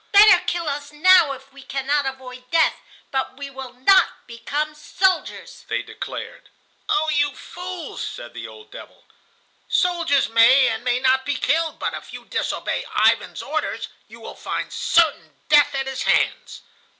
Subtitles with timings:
[0.11, 2.73] "Better kill us now if we cannot avoid death,
[3.11, 6.49] but we will not become soldiers," they declared.
[6.89, 7.09] "Oh!
[7.09, 9.05] you fools," said the old devil,
[9.69, 14.33] "soldiers may and may not be killed; but if you disobey Ivan's orders you will
[14.33, 16.63] find certain death at his hands."